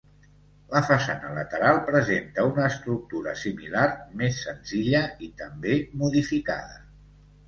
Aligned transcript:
La 0.69 0.79
façana 0.85 1.33
lateral 1.33 1.81
presenta 1.89 2.45
una 2.47 2.63
estructura 2.69 3.33
similar, 3.41 3.83
més 4.21 4.39
senzilla, 4.47 5.03
i 5.29 5.29
també 5.43 5.75
modificada. 6.05 6.81